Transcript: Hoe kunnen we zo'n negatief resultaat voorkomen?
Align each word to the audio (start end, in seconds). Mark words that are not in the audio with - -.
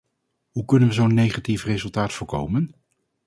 Hoe 0.51 0.65
kunnen 0.65 0.87
we 0.87 0.93
zo'n 0.93 1.13
negatief 1.13 1.63
resultaat 1.63 2.13
voorkomen? 2.13 2.75